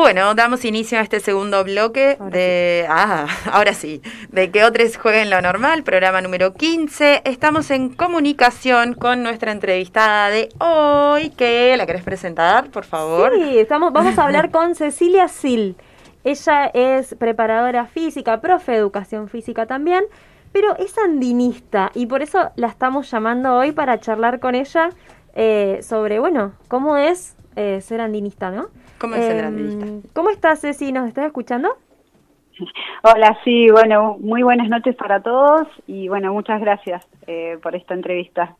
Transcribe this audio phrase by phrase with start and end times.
[0.00, 2.86] Bueno, damos inicio a este segundo bloque de.
[2.88, 4.00] Ah, ahora sí.
[4.30, 7.20] De que otros jueguen lo normal, programa número 15.
[7.26, 13.34] Estamos en comunicación con nuestra entrevistada de hoy, que la querés presentar, por favor.
[13.34, 15.76] Sí, estamos, vamos a hablar con Cecilia Sil.
[16.24, 20.04] Ella es preparadora física, profe de educación física también,
[20.50, 24.88] pero es andinista y por eso la estamos llamando hoy para charlar con ella
[25.34, 28.70] eh, sobre, bueno, cómo es eh, ser andinista, ¿no?
[29.00, 29.24] ¿Cómo es?
[29.24, 30.92] Em, ¿Cómo estás, Ceci?
[30.92, 31.70] ¿Nos estás escuchando?
[33.02, 37.94] Hola, sí, bueno, muy buenas noches para todos y bueno, muchas gracias eh, por esta
[37.94, 38.56] entrevista,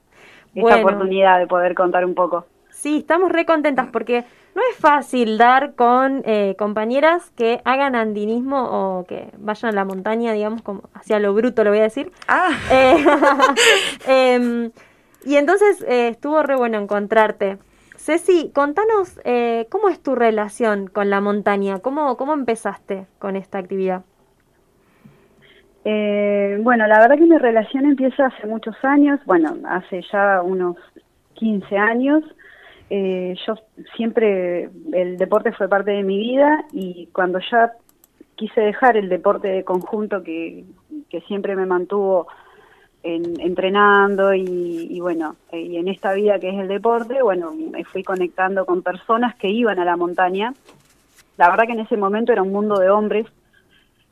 [0.54, 2.46] esta oportunidad de poder contar un poco.
[2.70, 8.62] Sí, estamos re contentas porque no es fácil dar con eh, compañeras que hagan andinismo
[8.62, 12.10] o que vayan a la montaña, digamos, como hacia lo bruto, lo voy a decir.
[12.28, 12.48] Ah.
[12.70, 13.04] Eh,
[14.06, 14.70] em,
[15.22, 17.58] y entonces estuvo re bueno encontrarte.
[18.00, 23.58] Ceci, contanos eh, cómo es tu relación con la montaña, cómo, cómo empezaste con esta
[23.58, 24.04] actividad.
[25.84, 30.76] Eh, bueno, la verdad que mi relación empieza hace muchos años, bueno, hace ya unos
[31.34, 32.24] 15 años.
[32.88, 33.56] Eh, yo
[33.96, 37.72] siempre, el deporte fue parte de mi vida y cuando ya
[38.34, 40.64] quise dejar el deporte de conjunto que,
[41.10, 42.28] que siempre me mantuvo
[43.02, 48.02] entrenando y, bueno, eh, y en esta vida que es el deporte, bueno, me fui
[48.02, 50.52] conectando con personas que iban a la montaña.
[51.36, 53.26] La verdad que en ese momento era un mundo de hombres,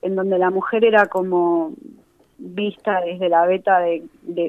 [0.00, 1.72] en donde la mujer era como
[2.38, 4.04] vista desde la beta de,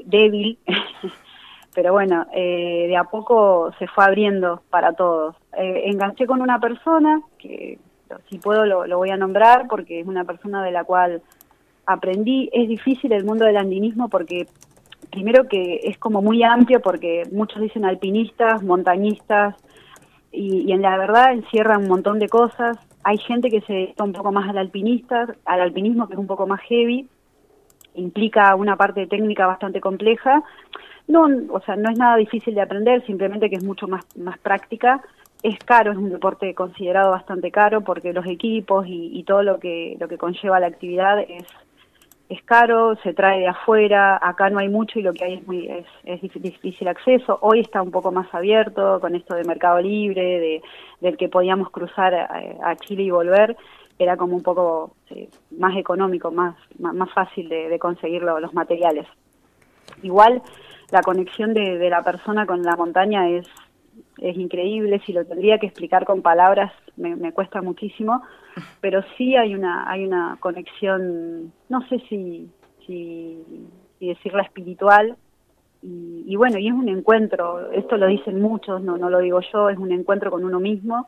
[0.06, 0.58] débil,
[1.74, 5.36] pero bueno, eh, de a poco se fue abriendo para todos.
[5.58, 7.78] Eh, enganché con una persona, que
[8.30, 11.22] si puedo lo voy a nombrar, porque es una persona de la cual
[11.90, 14.46] aprendí, es difícil el mundo del andinismo porque
[15.10, 19.56] primero que es como muy amplio porque muchos dicen alpinistas, montañistas
[20.32, 22.78] y, en la verdad encierra un montón de cosas.
[23.04, 26.28] Hay gente que se dedica un poco más al alpinista, al alpinismo que es un
[26.28, 27.08] poco más heavy,
[27.96, 30.44] implica una parte técnica bastante compleja.
[31.08, 34.38] No, o sea, no es nada difícil de aprender, simplemente que es mucho más, más
[34.38, 35.02] práctica.
[35.42, 39.60] Es caro, es un deporte considerado bastante caro porque los equipos y, y todo lo
[39.60, 41.48] que, lo que conlleva la actividad es
[42.30, 45.48] es caro, se trae de afuera, acá no hay mucho y lo que hay es
[45.48, 45.68] muy
[46.04, 47.40] es, difícil acceso.
[47.42, 50.62] Hoy está un poco más abierto con esto de mercado libre, de,
[51.02, 53.58] del que podíamos cruzar a, Chile y volver,
[53.98, 54.94] era como un poco
[55.58, 59.08] más económico, más, más, fácil de, conseguir los materiales.
[60.04, 60.44] Igual
[60.92, 63.48] la conexión de, de la persona con la montaña es,
[64.22, 68.22] es increíble, si lo tendría que explicar con palabras me, cuesta muchísimo,
[68.82, 72.50] pero sí hay una, hay una conexión, no sé si,
[72.86, 73.44] si,
[74.00, 75.16] decirla espiritual,
[75.82, 79.70] y, bueno, y es un encuentro, esto lo dicen muchos, no, no lo digo yo,
[79.70, 81.08] es un encuentro con uno mismo.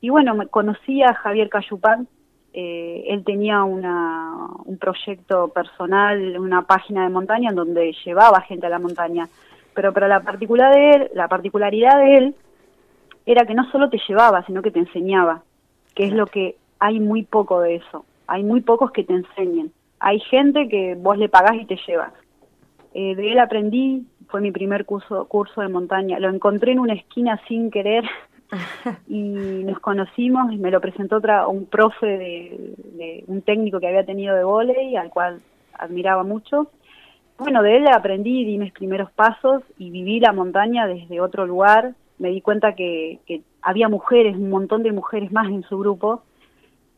[0.00, 2.08] Y bueno, me conocí a Javier Cayupán,
[2.54, 8.66] eh, él tenía una, un proyecto personal, una página de montaña en donde llevaba gente
[8.66, 9.28] a la montaña,
[9.78, 12.34] pero para la, particular de él, la particularidad de él
[13.24, 15.44] era que no solo te llevaba, sino que te enseñaba,
[15.94, 18.04] que es lo que hay muy poco de eso.
[18.26, 19.70] Hay muy pocos que te enseñen.
[20.00, 22.12] Hay gente que vos le pagás y te llevas.
[22.92, 26.18] Eh, de él aprendí, fue mi primer curso, curso de montaña.
[26.18, 28.02] Lo encontré en una esquina sin querer
[29.06, 34.04] y nos conocimos y me lo presentó otra, un profe de, un técnico que había
[34.04, 35.40] tenido de volei, al cual
[35.72, 36.68] admiraba mucho.
[37.38, 41.94] Bueno, de él aprendí, di mis primeros pasos y viví la montaña desde otro lugar.
[42.18, 46.22] Me di cuenta que, que había mujeres, un montón de mujeres más en su grupo,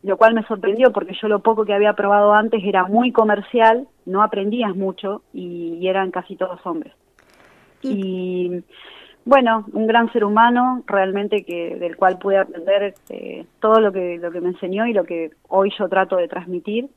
[0.02, 3.86] lo cual me sorprendió porque yo lo poco que había probado antes era muy comercial,
[4.06, 6.94] no aprendías mucho y, eran casi todos hombres.
[7.82, 8.62] Y
[9.24, 14.18] bueno, un gran ser humano realmente que del cual pude aprender eh, todo lo que
[14.18, 16.88] lo que me enseñó y lo que hoy yo trato de transmitir.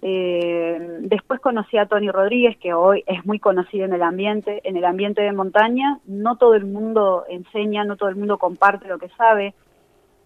[0.00, 4.76] Eh, después conocí a Tony Rodríguez, que hoy es muy conocido en el ambiente, en
[4.76, 5.98] el ambiente de montaña.
[6.06, 9.54] No todo el mundo enseña, no todo el mundo comparte lo que sabe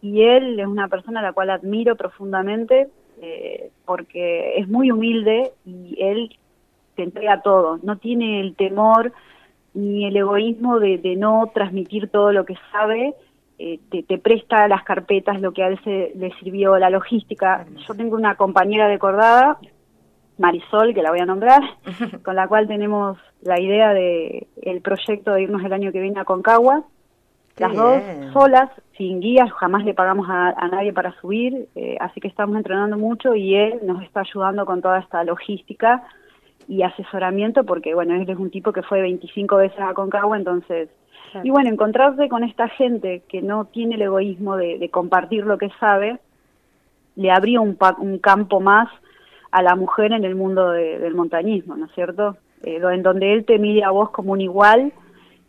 [0.02, 2.90] y él es una persona a la cual admiro profundamente
[3.22, 6.36] eh, porque es muy humilde y él
[6.96, 9.12] te entrega todo, no tiene el temor
[9.74, 13.14] ni el egoísmo de, no transmitir todo lo que sabe,
[13.64, 17.64] eh, te, presta las carpetas, lo que a él se, le sirvió, la logística.
[17.86, 19.58] Yo tengo una compañera de cordada,
[20.36, 21.62] Marisol, que la voy a nombrar,
[22.24, 26.18] con la cual tenemos la idea de el proyecto de irnos el año que viene
[26.18, 26.82] a Concagua,
[27.56, 32.26] las dos solas, sin guías, jamás le pagamos a, nadie para subir, eh, así que
[32.26, 36.02] estamos entrenando mucho y él nos está ayudando con toda esta logística
[36.66, 40.88] y asesoramiento, porque bueno, él es un tipo que fue 25 veces a Concagua, entonces
[41.42, 45.70] Y bueno, encontrarse con esta gente que no tiene el egoísmo de, compartir lo que
[45.80, 46.18] sabe,
[47.16, 48.88] le abría un, un, campo más
[49.50, 52.36] a la mujer en el mundo del montañismo, ¿no es cierto?
[52.62, 54.92] Eh, en donde él te mide a vos como un igual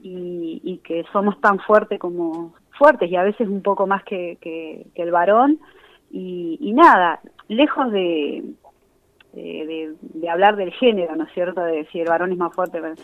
[0.02, 4.86] y, que somos tan fuertes como fuertes y a veces un poco más que, que,
[4.96, 5.60] el varón.
[6.12, 8.44] Y, nada, lejos de,
[9.34, 11.62] de, de, hablar del género, ¿no es cierto?
[11.62, 12.96] De si el varón es más fuerte pero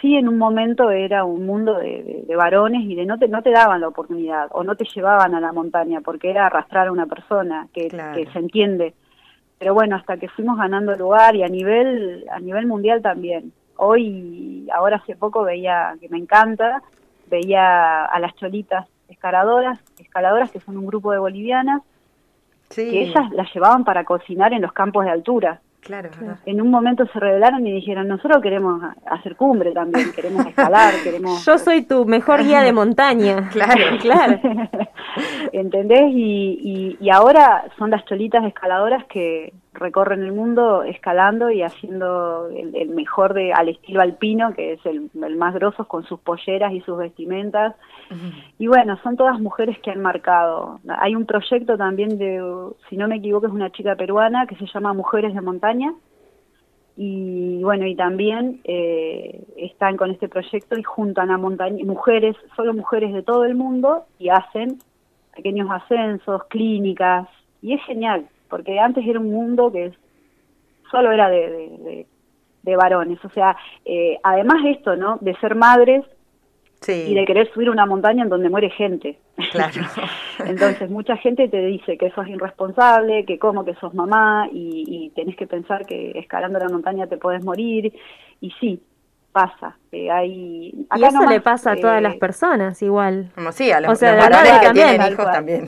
[0.00, 3.50] sí en un momento era un mundo de, varones y de no te, no te
[3.50, 7.06] daban la oportunidad o no te llevaban a la montaña porque era arrastrar a una
[7.06, 8.94] persona que, se entiende.
[9.58, 13.52] Pero bueno, hasta que fuimos ganando lugar y a nivel, a nivel mundial también.
[13.76, 16.82] Hoy, ahora hace poco veía, que me encanta,
[17.26, 21.82] veía a las cholitas escaladoras, escaladoras que son un grupo de bolivianas,
[22.74, 25.60] que ellas las llevaban para cocinar en los campos de altura.
[25.88, 26.10] Claro,
[26.44, 31.42] En un momento se rebelaron y dijeron, nosotros queremos hacer cumbre también, queremos escalar, queremos...
[31.46, 33.48] Yo soy tu mejor guía de montaña.
[33.52, 34.38] claro, claro.
[35.50, 36.10] ¿Entendés?
[36.12, 42.88] Y, y, ahora son las cholitas escaladoras que recorren el mundo escalando y haciendo el,
[42.90, 46.80] mejor de al estilo alpino, que es el, el más grosso, con sus polleras y
[46.80, 47.74] sus vestimentas.
[48.58, 50.80] Y bueno, son todas mujeres que han marcado.
[50.98, 52.42] Hay un proyecto también de,
[52.88, 55.92] si no me equivoco, es una chica peruana que se llama Mujeres de Montaña.
[56.96, 62.74] Y bueno, y también eh, están con este proyecto y juntan a montaña, mujeres, solo
[62.74, 64.78] mujeres de todo el mundo y hacen
[65.36, 67.28] pequeños ascensos, clínicas,
[67.62, 69.92] y es genial, porque antes era un mundo que
[70.90, 72.06] solo era de,
[72.62, 75.18] de, varones, o sea, eh, además esto, ¿no?
[75.20, 76.04] De ser madres
[76.86, 79.18] y de querer subir una montaña en donde muere gente.
[79.50, 79.82] Claro.
[80.44, 85.10] Entonces mucha gente te dice que sos irresponsable, que como que sos mamá y, y
[85.10, 87.92] tenés que pensar que escalando la montaña te podés morir,
[88.40, 88.80] y sí,
[89.32, 89.76] pasa.
[89.92, 93.30] Eh, hay, y eso le pasa a todas las eh, personas igual.
[93.34, 95.66] Como sí, a los, o sea, los que tienen hijos también.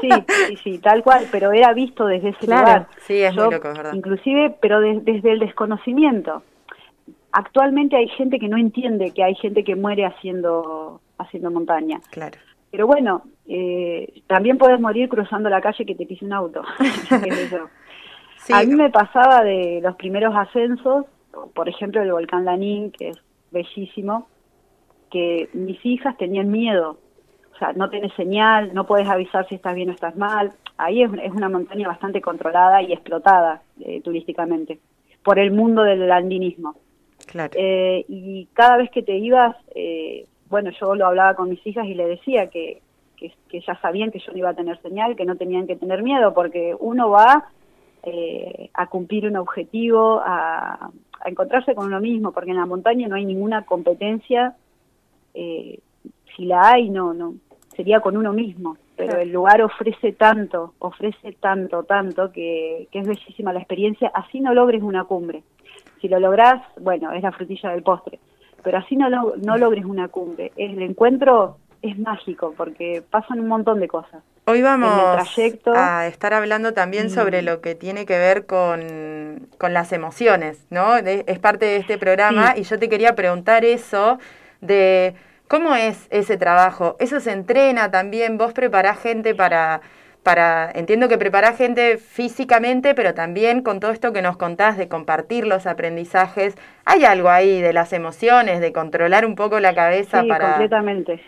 [0.00, 0.10] Sí,
[0.48, 2.88] sí, sí, tal cual, pero era visto desde ese lugar.
[3.06, 3.92] Sí, es muy loco, es verdad.
[3.94, 6.42] Inclusive, pero desde el desconocimiento.
[7.30, 12.00] Actualmente hay gente que no entiende que hay gente que muere haciendo haciendo montaña.
[12.10, 12.38] Claro.
[12.70, 16.62] Pero bueno, eh, también puedes morir cruzando la calle que te pise un auto.
[18.38, 18.52] sí.
[18.52, 21.06] A mí me pasaba de los primeros ascensos
[21.54, 23.18] por ejemplo, el volcán Lanín, que es
[23.50, 24.26] bellísimo,
[25.10, 26.98] que mis hijas tenían miedo.
[27.54, 30.52] O sea, no tienes señal, no puedes avisar si estás bien o estás mal.
[30.78, 34.80] Ahí es, una montaña bastante controlada y explotada eh, turísticamente
[35.22, 36.76] por el mundo del andinismo.
[37.26, 37.52] Claro.
[37.54, 41.86] Eh, y cada vez que te ibas, eh, bueno, yo lo hablaba con mis hijas
[41.86, 42.82] y le decía que,
[43.16, 45.76] que, que ya sabían que yo no iba a tener señal, que no tenían que
[45.76, 47.48] tener miedo, porque uno va
[48.04, 50.90] eh, a cumplir un objetivo, a,
[51.24, 54.56] encontrarse con uno mismo, porque en la montaña no hay ninguna competencia,
[55.34, 55.78] eh,
[56.34, 57.34] si la hay, no, no,
[57.76, 63.52] sería con uno mismo, pero el lugar ofrece tanto, ofrece tanto, tanto, que, es bellísima
[63.52, 65.44] la experiencia, así no logres una cumbre.
[66.00, 68.18] Si lo lográs, bueno, es la frutilla del postre,
[68.64, 70.50] pero así no, no logres una cumbre.
[70.56, 74.22] El encuentro es mágico porque pasan un montón de cosas.
[74.44, 74.90] Hoy vamos
[75.76, 80.96] a estar hablando también sobre lo que tiene que ver con, las emociones, ¿no?
[80.96, 84.18] es parte de este programa y yo te quería preguntar eso
[84.60, 85.14] de
[85.46, 86.96] cómo es ese trabajo.
[86.98, 88.36] ¿Eso se entrena también?
[88.36, 89.80] ¿Vos preparás gente para
[90.22, 94.88] para, entiendo que preparás gente físicamente, pero también con todo esto que nos contás de
[94.88, 100.22] compartir los aprendizajes, ¿hay algo ahí de las emociones, de controlar un poco la cabeza
[100.22, 100.50] sí, para...?
[100.50, 101.20] completamente,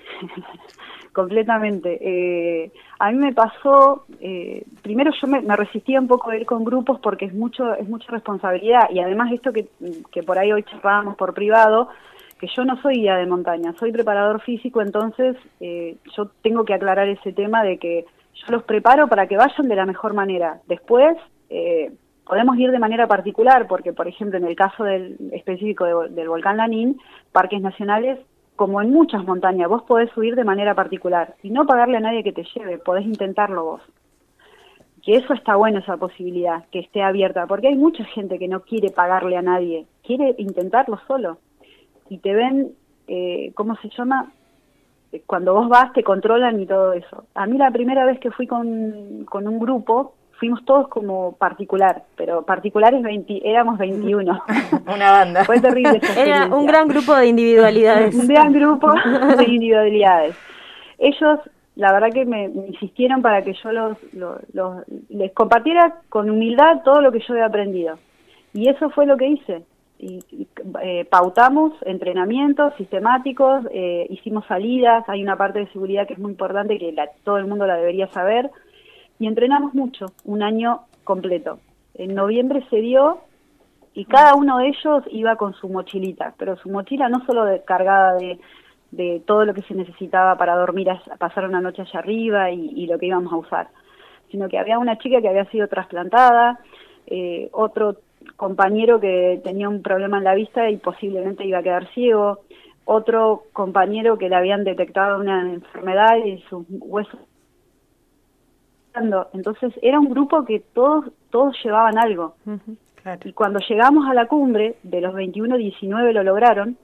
[1.13, 1.99] completamente.
[2.01, 6.65] Eh, a mí me pasó, eh, primero yo me, resistía un poco a ir con
[6.65, 9.67] grupos porque es mucho es mucha responsabilidad y además esto que,
[10.13, 11.89] que por ahí hoy charlábamos por privado,
[12.39, 16.75] que yo no soy guía de montaña, soy preparador físico, entonces eh, yo tengo que
[16.75, 18.05] aclarar ese tema de que
[18.35, 20.61] yo los preparo para que vayan de la mejor manera.
[20.67, 21.17] Después
[21.51, 21.93] eh,
[22.27, 26.57] podemos ir de manera particular, porque por ejemplo en el caso del específico del volcán
[26.57, 26.99] Lanín,
[27.33, 28.19] parques nacionales,
[28.57, 32.23] como en muchas montañas, vos podés subir de manera particular y no pagarle a nadie
[32.23, 33.83] que te lleve, podés intentarlo vos.
[35.03, 38.61] Que eso está bueno, esa posibilidad, que esté abierta, porque hay mucha gente que no
[38.61, 41.39] quiere pagarle a nadie, quiere intentarlo solo.
[42.09, 42.73] Y te ven,
[43.07, 44.33] eh, ¿cómo se llama?
[45.23, 47.25] Cuando vos vas te controlan y todo eso.
[47.35, 52.03] A mí la primera vez que fui con, con un grupo, fuimos todos como particular,
[52.17, 54.43] pero particulares 20, éramos 21.
[54.87, 55.45] Una banda.
[55.45, 56.01] Fue terrible.
[56.17, 58.15] Era un gran grupo de individualidades.
[58.15, 60.37] un gran grupo de individualidades.
[60.99, 61.41] Ellos,
[61.77, 67.01] la verdad que me, insistieron para que yo los, los, les compartiera con humildad todo
[67.01, 67.99] lo que yo había aprendido.
[68.53, 69.63] Y eso fue lo que hice.
[70.05, 70.49] Y,
[70.83, 76.33] eh, pautamos entrenamientos sistemáticos, eh, hicimos salidas, hay una parte de seguridad que es muy
[76.33, 78.51] importante que todo el mundo la debería saber,
[79.19, 81.59] y entrenamos mucho, un año completo.
[81.95, 83.21] En noviembre se dio
[83.95, 88.15] y cada uno de ellos iba con su mochilita, pero su mochila no solo cargada
[88.15, 88.41] de,
[88.91, 92.99] de, todo lo que se necesitaba para dormir, pasar una noche allá arriba y, lo
[92.99, 93.69] que íbamos a usar,
[94.31, 96.59] sino que había una chica que había sido trasplantada,
[97.07, 97.97] eh, otro
[98.37, 102.41] compañero que tenía un problema en la vista y posiblemente iba a quedar ciego,
[102.85, 107.21] otro compañero que le habían detectado una enfermedad y sus huesos
[109.33, 112.37] entonces era un grupo que todos todos llevaban algo.
[113.25, 116.77] Y cuando llegamos a la cumbre, de los 21, 19 lo lograron,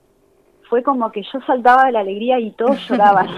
[0.69, 3.29] fue como que yo saltaba de la alegría y todos lloraban.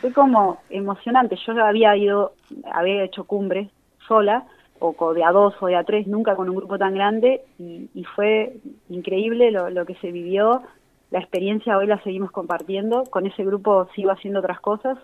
[0.00, 1.36] fue como emocionante.
[1.44, 2.32] Yo había ido,
[2.72, 3.70] había hecho cumbre
[4.06, 4.44] sola,
[4.80, 8.04] o de a dos o de a tres, nunca con un grupo tan grande, y,
[8.16, 8.56] fue
[8.88, 10.62] increíble lo, lo, que se vivió.
[11.10, 13.04] La experiencia hoy la seguimos compartiendo.
[13.04, 14.98] Con ese grupo sigo haciendo otras cosas.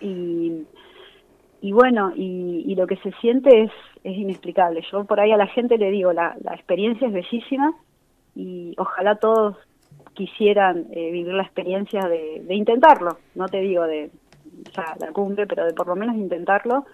[0.00, 0.64] Y,
[1.60, 3.70] y bueno, y, lo que se siente es,
[4.02, 4.82] es inexplicable.
[4.90, 7.72] Yo por ahí a la gente le digo, la, la experiencia es bellísima
[8.34, 9.56] y ojalá todos
[10.14, 13.18] quisieran eh, vivir la experiencia de, de, intentarlo.
[13.34, 14.10] No te digo de
[14.74, 16.84] ya, la cumbre, pero de por lo menos intentarlo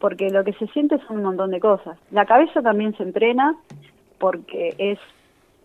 [0.00, 1.98] porque lo que se siente son un montón de cosas.
[2.10, 3.54] La cabeza también se entrena
[4.18, 4.98] porque es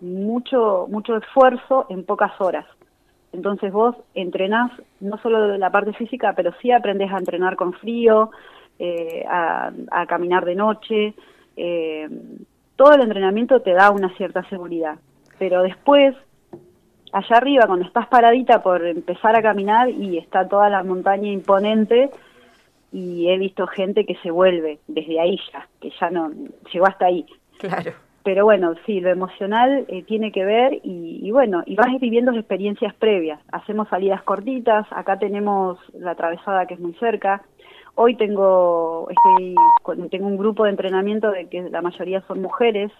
[0.01, 2.65] mucho, mucho esfuerzo en pocas horas.
[3.31, 8.29] Entonces vos entrenás no solo la parte física, pero sí aprendes a entrenar con frío,
[8.77, 9.71] eh, a,
[10.07, 11.13] caminar de noche.
[11.55, 12.09] Eh,
[12.75, 14.97] todo el entrenamiento te da una cierta seguridad.
[15.39, 16.13] Pero después,
[17.13, 22.09] allá arriba, cuando estás paradita por empezar a caminar y está toda la montaña imponente,
[22.91, 26.31] y he visto gente que se vuelve desde ahí ya, que ya no
[26.71, 27.25] llegó hasta ahí.
[27.59, 27.91] Claro.
[28.23, 32.93] Pero bueno, sí, lo emocional eh, tiene que ver y, bueno, y vas viviendo experiencias
[32.95, 33.39] previas.
[33.51, 37.43] Hacemos salidas cortitas, acá tenemos la atravesada que es muy cerca.
[37.93, 39.55] Hoy tengo, estoy,
[40.09, 42.91] tengo un grupo de entrenamiento de que la mayoría son mujeres,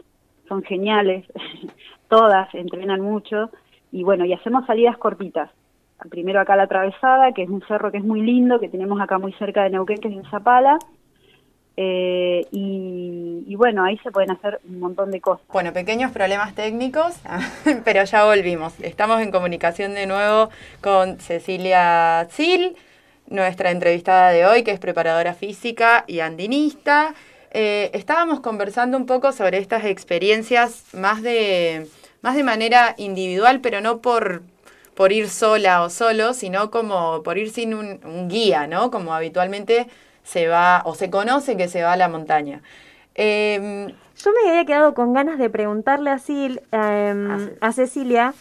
[0.48, 1.26] son geniales,
[2.08, 3.50] todas entrenan mucho
[3.92, 5.50] y bueno, y hacemos salidas cortitas
[6.10, 9.18] primero acá la Atravesada, que es un cerro que es muy lindo, que tenemos acá
[9.18, 10.78] muy cerca de Neuquén, que es en Zapala.
[11.78, 15.46] Eh, y, bueno, ahí se pueden hacer un montón de cosas.
[15.52, 17.20] Bueno, pequeños problemas técnicos,
[17.86, 18.80] pero ya volvimos.
[18.82, 20.50] Estamos en comunicación de nuevo
[20.82, 22.76] con Cecilia Zil,
[23.28, 27.14] nuestra entrevistada de hoy, que es preparadora física y andinista.
[27.52, 31.88] Eh, estábamos conversando un poco sobre estas experiencias más de,
[32.22, 34.44] más de manera individual, pero no por,
[34.96, 38.90] por ir sola o solo, sino como por ir sin un, guía, ¿no?
[38.90, 39.88] Como habitualmente
[40.24, 42.62] se va o se conoce que se va a la montaña.
[43.14, 46.20] Em, Yo me había quedado con ganas de preguntarle a,
[46.72, 48.34] em, a Cecilia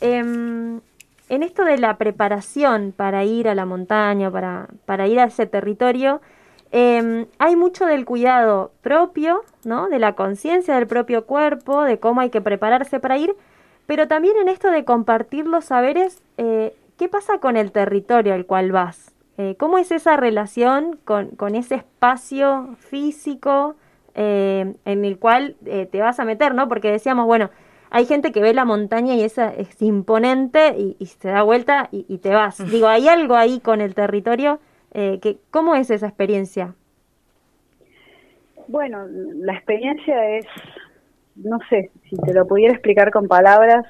[0.00, 0.80] em,
[1.28, 5.46] en esto de la preparación para ir a la montaña, para, para ir a ese
[5.46, 6.20] territorio.
[7.38, 9.88] hay mucho del cuidado propio, ¿no?
[9.88, 13.36] De la conciencia del propio cuerpo, de cómo hay que prepararse para ir,
[13.86, 18.46] pero también en esto de compartir los saberes, eh, ¿qué pasa con el territorio al
[18.46, 19.14] cual vas?
[19.38, 23.74] Eh, ¿Cómo es esa relación con, con ese espacio físico
[24.14, 26.68] eh, en el cual te vas a meter, ¿no?
[26.68, 27.50] Porque decíamos, bueno,
[27.90, 32.04] hay gente que ve la montaña y esa es imponente y, se da vuelta y,
[32.08, 32.58] y, te vas.
[32.70, 34.60] Digo, ¿hay algo ahí con el territorio?
[34.92, 36.74] que, ¿Cómo es esa experiencia?
[38.68, 40.46] Bueno, la experiencia es
[41.36, 43.86] no sé, si te lo pudiera explicar con palabras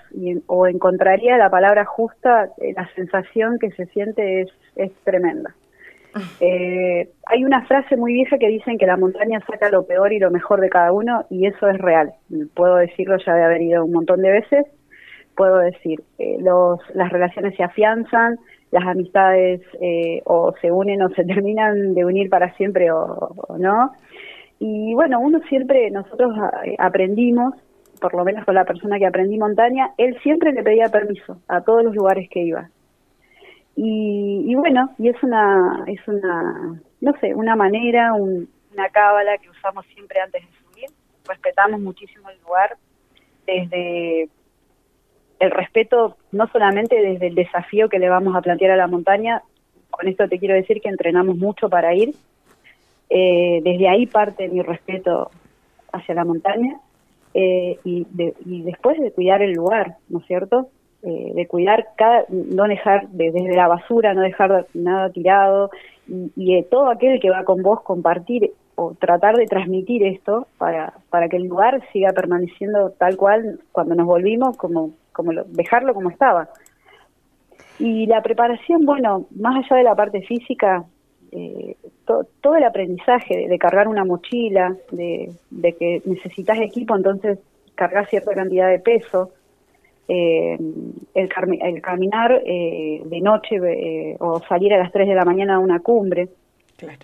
[0.46, 5.54] o encontraría la palabra justa, eh, la sensación que se siente es, es tremenda.
[6.40, 10.18] Eh, hay una frase muy vieja que dicen que la montaña saca lo peor y
[10.18, 12.12] lo mejor de cada uno y eso es real.
[12.52, 14.66] Puedo decirlo ya de haber ido un montón de veces.
[15.34, 18.37] Puedo decir, eh, los, las relaciones se afianzan,
[18.72, 19.62] las amistades
[20.25, 23.92] o se unen o se terminan de unir para siempre o no.
[24.64, 27.52] Y bueno, uno siempre, nosotros eh, aprendimos,
[28.00, 31.62] por lo menos con la persona que aprendí montaña, él siempre le pedía permiso a
[31.62, 32.71] todos los lugares que iba.
[33.75, 39.85] Y, bueno, y es una, es una, no sé, una manera, una cábala que usamos
[39.87, 40.90] siempre antes de subir.
[41.26, 42.76] Respetamos muchísimo el lugar
[43.45, 44.28] desde
[45.40, 49.42] el respeto, no solamente desde el desafío que le vamos a plantear a la montaña,
[49.90, 52.14] con esto te quiero decir que entrenamos mucho para ir,
[53.14, 55.31] eh, desde ahí parte mi respeto
[55.92, 56.81] hacia la montaña
[57.35, 58.07] eh, y,
[58.62, 60.69] después de cuidar el lugar, ¿no es cierto?
[61.02, 65.71] eh, de cuidar, cada, no dejar desde la basura, no dejar nada tirado
[66.07, 70.95] y, y todo aquel que va con vos compartir o tratar de transmitir esto para,
[71.11, 76.11] para que el lugar siga permaneciendo tal cual cuando nos volvimos, como, como dejarlo como
[76.11, 76.49] estaba.
[77.78, 80.85] Y la preparación, bueno, más allá de la parte física,
[81.32, 85.32] eh, todo el aprendizaje de, cargar una mochila, de,
[85.78, 87.38] que necesitas equipo, entonces
[87.74, 89.30] cargar cierta cantidad de peso,
[90.08, 90.58] eh,
[91.14, 91.28] el,
[91.62, 95.58] el, caminar eh, de noche eh, o salir a las 3 de la mañana a
[95.58, 96.28] una cumbre.
[96.76, 96.98] Claro.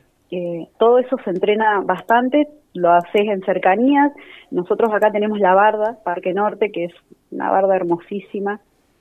[0.77, 4.13] todo eso se entrena bastante, lo haces en cercanías.
[4.51, 6.93] Nosotros acá tenemos la Barda, Parque Norte, que es
[7.31, 8.61] una barda hermosísima.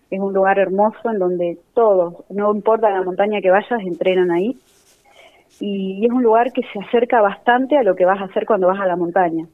[0.09, 4.55] Es un lugar hermoso en donde todos, no importa la montaña que vayas, entrenan ahí
[5.59, 8.67] y, es un lugar que se acerca bastante a lo que vas a hacer cuando
[8.67, 9.45] vas a la montaña.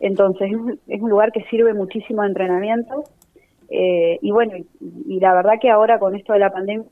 [0.00, 0.50] Entonces
[0.86, 3.04] es un, lugar que sirve muchísimo de entrenamiento
[3.68, 6.86] eh, y bueno, y, la verdad que ahora con esto de la pandemia...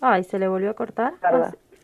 [0.00, 1.14] Ay, se le volvió a cortar.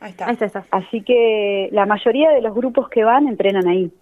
[0.01, 0.27] Ahí está.
[0.27, 0.65] Ahí está.
[0.71, 3.93] Así que la mayoría de los grupos que van entrenan ahí.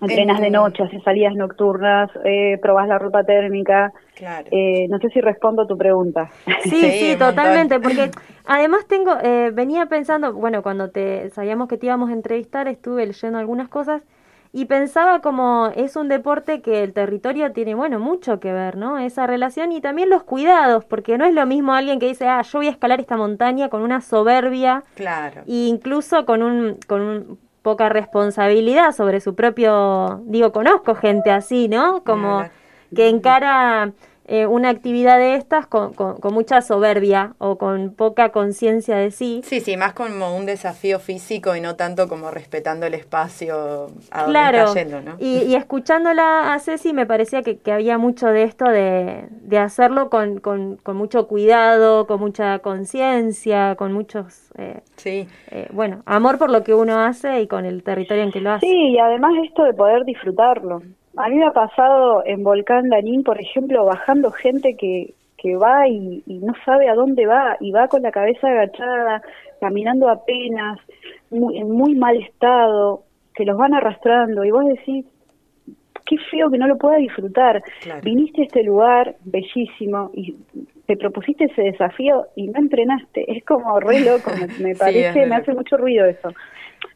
[0.00, 3.92] Entrenas de noche, haces salidas nocturnas, eh, probas la ruta térmica.
[4.14, 4.48] Claro.
[4.50, 6.30] Eh, no sé si respondo a tu pregunta.
[6.64, 8.10] Sí, sí, totalmente, porque
[8.46, 13.06] además tengo, eh, venía pensando, bueno, cuando te sabíamos que te íbamos a entrevistar, estuve
[13.06, 14.02] leyendo algunas cosas
[14.52, 18.98] y pensaba como es un deporte que el territorio tiene, bueno, mucho que ver, ¿no?
[18.98, 22.42] Esa relación y también los cuidados, porque no es lo mismo alguien que dice, ah,
[22.42, 24.82] yo voy a escalar esta montaña con una soberbia.
[24.94, 25.42] Claro.
[25.46, 31.68] E incluso con un, con un poca responsabilidad sobre su propio, digo, conozco gente así,
[31.68, 32.02] ¿no?
[32.04, 32.48] Como
[32.94, 33.92] que encara
[34.32, 39.40] eh, una actividad de estas con, con, mucha soberbia o con poca conciencia de sí.
[39.44, 44.22] Sí, sí, más como un desafío físico y no tanto como respetando el espacio a
[44.22, 45.16] donde está yendo, ¿no?
[45.18, 49.58] Y, y escuchándola a Ceci me parecía que, que había mucho de esto de, de
[49.58, 55.26] hacerlo con, con, con, mucho cuidado, con mucha conciencia, con muchos, eh, sí.
[55.50, 58.52] Eh, bueno, amor por lo que uno hace y con el territorio en que lo
[58.52, 58.64] hace.
[58.64, 60.82] Sí, y además esto de poder disfrutarlo.
[61.16, 65.88] A mí me ha pasado en Volcán Danín, por ejemplo, bajando gente que, que va
[65.88, 69.22] y, no sabe a dónde va y va con la cabeza agachada,
[69.60, 70.78] caminando apenas,
[71.30, 73.02] muy, en muy mal estado,
[73.34, 75.06] que los van arrastrando y vos decís,
[76.06, 77.62] qué feo que no lo pueda disfrutar.
[78.02, 80.34] Viniste a este lugar bellísimo y
[80.86, 83.32] te propusiste ese desafío y no entrenaste.
[83.32, 86.32] Es como re loco, me, parece, me hace mucho ruido eso.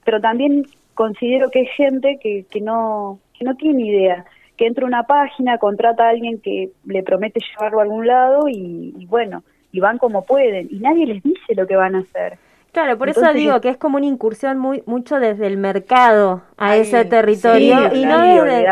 [0.04, 4.24] Pero también considero que hay gente que, que no que no tiene idea,
[4.56, 8.48] que entra a una página, contrata a alguien que le promete llevarlo a algún lado
[8.48, 12.00] y, y bueno, y van como pueden, y nadie les dice lo que van a
[12.00, 12.38] hacer.
[12.74, 16.74] Claro, por eso digo que es como una incursión muy mucho desde el mercado a
[16.74, 18.20] ese territorio y no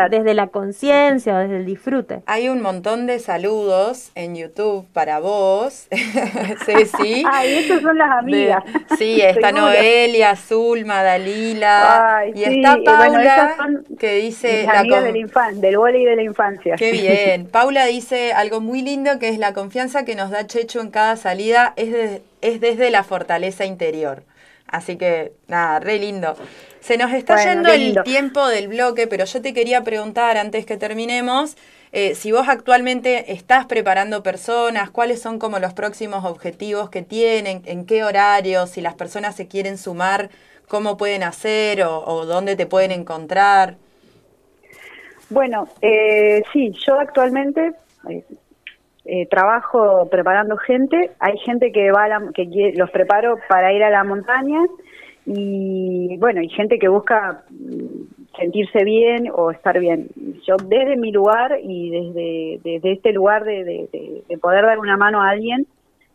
[0.09, 2.21] desde, la conciencia o desde el disfrute.
[2.25, 5.87] Hay un montón de saludos en YouTube para vos,
[6.65, 7.23] Ceci.
[7.31, 8.61] Ay, esas son las amigas.
[8.97, 13.55] sí, está Noelia, Zulma, Dalila y está Paula
[13.97, 14.65] que dice...
[14.65, 16.75] La del, infan del y de la infancia.
[16.75, 17.47] Qué bien.
[17.47, 21.15] Paula dice algo muy lindo que es la confianza que nos da Checho en cada
[21.15, 24.23] salida es de es desde la fortaleza interior.
[24.67, 26.35] Así que, nada, re lindo.
[26.79, 30.77] Se nos está yendo el tiempo del bloque, pero yo te quería preguntar antes que
[30.77, 31.55] terminemos,
[31.91, 37.61] eh, si vos actualmente estás preparando personas, cuáles son como los próximos objetivos que tienen,
[37.65, 40.29] en qué horario, si las personas se quieren sumar,
[40.67, 43.75] cómo pueden hacer o, dónde te pueden encontrar.
[45.29, 47.73] Bueno, eh, sí, yo actualmente
[49.05, 54.03] eh, trabajo preparando gente, hay gente que va que los preparo para ir a la
[54.03, 54.59] montaña
[55.25, 60.09] y bueno, hay gente que busca mm, sentirse bien o estar bien.
[60.45, 63.63] Yo desde mi lugar y desde, desde este lugar de,
[64.27, 65.67] de, poder dar una mano a alguien,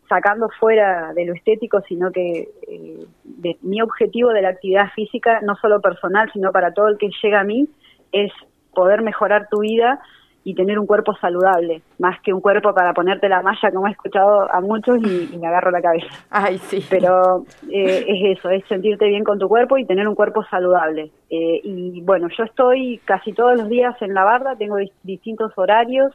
[0.09, 5.41] sacando fuera de lo estético, sino que eh, de, mi objetivo de la actividad física,
[5.43, 7.69] no solo personal, sino para todo el que llega a mí,
[8.13, 8.33] es
[8.75, 10.01] poder mejorar tu vida
[10.49, 13.91] y tener un cuerpo saludable, más que un cuerpo para ponerte la malla, como he
[13.91, 16.09] escuchado a muchos y, me agarro la cabeza.
[16.31, 16.83] Ay, sí.
[16.89, 21.11] Pero eh, es eso, es sentirte bien con tu cuerpo y tener un cuerpo saludable.
[21.29, 26.15] Eh, y bueno, yo estoy casi todos los días en la barda, tengo distintos horarios.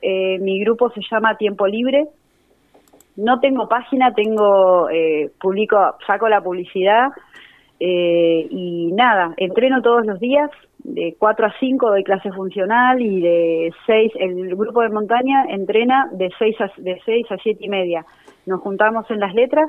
[0.00, 2.06] Eh, mi grupo se llama Tiempo Libre.
[3.16, 4.88] No tengo página, tengo,
[5.38, 7.10] publico, saco la publicidad
[7.78, 10.50] y nada, entreno todos los días,
[10.86, 16.08] de 4 a 5 doy clase funcional y de 6, el grupo de montaña entrena
[16.12, 18.06] de 6 a, de 6 a 7 y media.
[18.46, 19.68] Nos juntamos en las letras,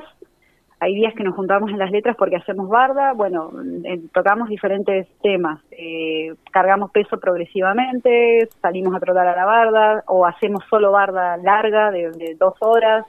[0.78, 3.50] hay días que nos juntamos en las letras porque hacemos barda, bueno,
[3.84, 10.24] eh, tocamos diferentes temas, eh, cargamos peso progresivamente, salimos a trotar a la barda o
[10.24, 13.04] hacemos solo barda larga de, dos horas.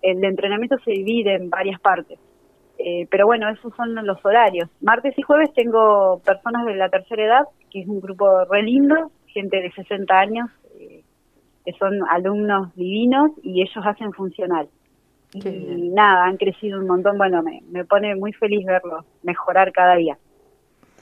[0.00, 2.18] El entrenamiento se divide en varias partes.
[2.78, 4.68] Eh, pero bueno, esos son los horarios.
[4.80, 9.10] Martes y jueves tengo personas de la tercera edad, que es un grupo re lindo,
[9.26, 10.50] gente de 60 años,
[11.64, 14.68] que son alumnos divinos y ellos hacen funcional
[15.34, 17.18] y nada, han crecido un montón.
[17.18, 20.18] Bueno, me, me pone muy feliz verlos mejorar cada día.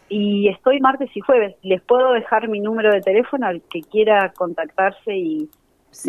[0.08, 1.56] Y estoy martes y jueves.
[1.62, 5.48] Les puedo dejar mi número de teléfono al que quiera contactarse y,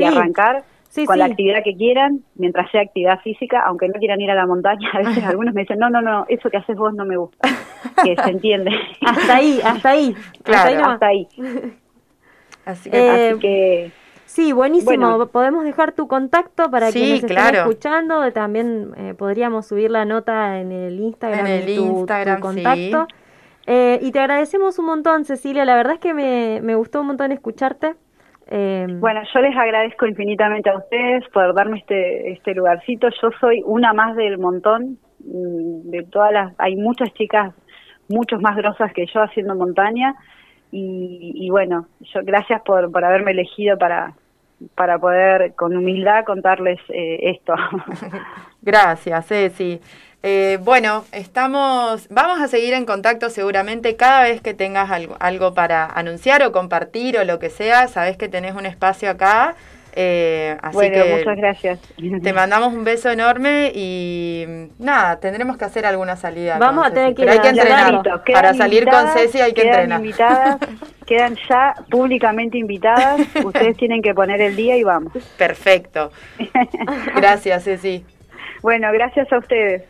[0.04, 0.64] arrancar
[1.06, 4.46] con la actividad que quieran, mientras sea actividad física, aunque no quieran ir a la
[4.46, 4.90] montaña.
[4.94, 7.48] A veces algunos me dicen, no, no, no, eso que haces vos no me gusta.
[8.04, 8.72] que se entiende.
[9.06, 10.16] hasta ahí, hasta ahí.
[10.44, 11.28] Claro, hasta ahí.
[12.66, 13.92] Así que, así que
[14.38, 15.26] Sí, buenísimo.
[15.30, 18.30] Podemos dejar tu contacto para que quienes estén escuchando.
[18.34, 21.46] También eh, podríamos subir la nota en el Instagram.
[21.46, 23.08] En el Instagram, contacto.
[23.66, 25.66] Eh, y te agradecemos un montón, Cecilia.
[25.66, 27.96] La verdad es que me, me gustó un montón escucharte.
[28.50, 33.10] Eh, bueno, yo les agradezco infinitamente a ustedes por darme este, este lugarcito.
[33.22, 34.98] Yo soy una más del montón.
[35.20, 37.54] Mm, de todas las, hay muchas chicas,
[38.08, 40.16] muchos más grosas que yo haciendo montaña.
[40.72, 44.14] Y, y bueno, yo gracias por, por haberme elegido para,
[44.76, 47.54] para poder con humildad contarles eh, esto.
[48.62, 49.80] Gracias, Ceci.
[50.24, 55.54] Eh, bueno, estamos, vamos a seguir en contacto seguramente cada vez que tengas algo, algo
[55.54, 59.56] para anunciar o compartir o lo que sea, sabes que tenés un espacio acá
[60.00, 61.80] eh, así bueno, muchas gracias.
[62.22, 64.46] Te mandamos un beso enorme y
[64.78, 66.60] nada, tendremos que hacer alguna salida.
[66.60, 68.04] Vamos a tener que Pero hay que entrenar.
[68.32, 70.00] Para salir con Ceci hay que entrenar.
[70.00, 70.58] Invitadas,
[71.08, 73.22] quedan ya públicamente invitadas.
[73.44, 75.14] Ustedes tienen que poner el día y vamos.
[75.36, 76.12] Perfecto.
[77.16, 78.06] Gracias, Ceci.
[78.62, 79.84] Bueno, gracias a ustedes.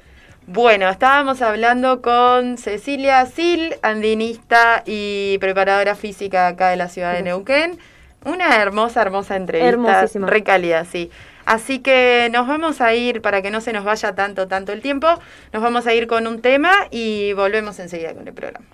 [0.45, 7.23] Bueno, estábamos hablando con Cecilia Sil, andinista y preparadora física acá de la ciudad de
[7.23, 7.77] Neuquén.
[8.25, 10.07] Una hermosa, hermosa entrevista.
[10.15, 11.11] Recálida, sí.
[11.45, 14.81] Así que nos vamos a ir, para que no se nos vaya tanto, tanto el
[14.81, 15.07] tiempo,
[15.53, 18.65] nos vamos a ir con un tema y volvemos enseguida con el programa.